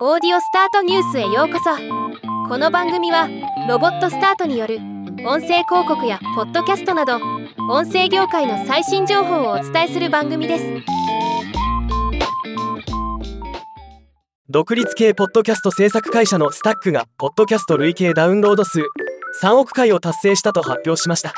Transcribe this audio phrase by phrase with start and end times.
[0.00, 1.70] オーディオスタートニュースへようこそ。
[2.48, 3.28] この番組は
[3.68, 4.78] ロボットスタートによる
[5.24, 7.20] 音声広告やポッドキャストなど
[7.70, 10.64] 音声業界の最新情報をお伝えする番組です。
[14.48, 18.80] 独立系ポッドキャスト制作会社のスタックがポッドキャスト累計ダウンロード数
[19.44, 21.34] 3億回を達成したと発表しました。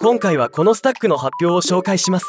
[0.00, 2.26] 今回はこのスタックの発表を紹介します。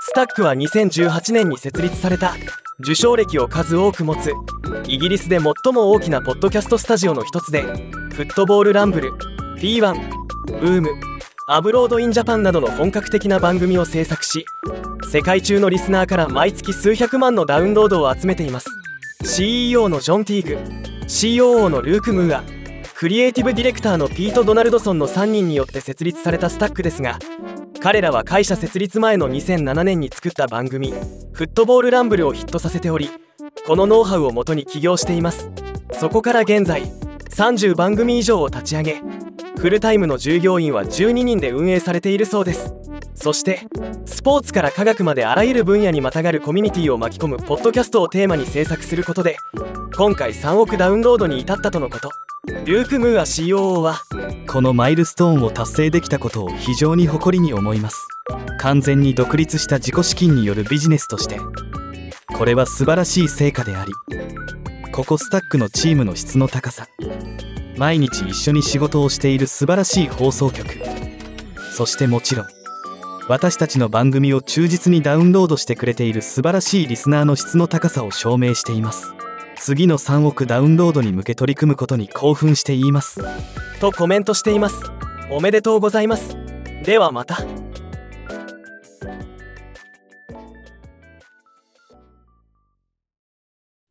[0.00, 2.34] スタックは2018年に設立された。
[2.80, 4.32] 受賞歴を数多く持つ
[4.88, 9.12] イギリスで最も大きなポッドキャストスタジオの一つでフットボールランブル
[9.58, 9.94] P1
[10.46, 10.90] ブーム
[11.46, 14.44] アブロード・イン・ジャパンなどの本格的な番組を制作し
[15.10, 18.68] 世界中のリスナーから毎月数百万のダウンロードを集めています。
[19.24, 22.42] CEO のジョン・ティーグ COO のルーク・ムーア
[22.94, 27.18] クリエイティブディレクターのピート・ドナルドソンの3人によって設立されたスタックですが
[27.84, 30.94] 彼らは会社設立前の2007年に作った番組
[31.34, 33.10] 「フットボールランブル」をヒットさせており
[33.66, 35.50] このノウハウをもとに起業しています。
[35.92, 36.84] そこから現在
[37.28, 39.02] 30番組以上を立ち上げ
[39.58, 42.72] フルタイムの従業員は12人で運営されているそうです。
[43.14, 43.66] そして
[44.06, 49.36] スポーツから科学まであらゆる分野にまたがるコミュニティを巻き込むポッドキャストをテーマに制作することで
[49.94, 52.23] 今回3億ダウンロードに至ったとのこと。
[52.46, 54.02] ルーク・ムーア COO は
[54.46, 58.06] このマイルストーンを達成できたことを非常に誇りに思います。
[58.58, 61.38] 完全に独立した自己資金によるビジネスとして。
[62.36, 63.92] これは素晴らしい成果であり
[64.92, 66.86] ここスタックのチームの質の高さ。
[67.76, 70.66] 毎日一緒に仕事をしている素晴らしい放送局。
[71.72, 72.46] そしてもちろん
[73.26, 79.13] 私たちの番組を忠実にダウンロードしてくれている素晴らしいリスナーの質の高さを証明しています。
[79.56, 83.20] 次の3億ダウンロードに向け取り組むことに興奮して言います。
[83.80, 84.82] とコメントしています。
[85.30, 86.36] おめでとうございます。
[86.84, 87.38] ではまた。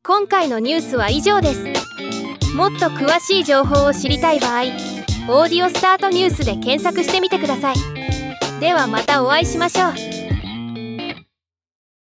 [0.06, 1.94] 今回のニュースは以上です。
[2.56, 4.62] もっと詳しい情報を知りたい場合
[5.28, 7.76] 「オーディオスタートニュース」で検索してみてください。
[8.60, 10.13] ではまたお会いしましょう。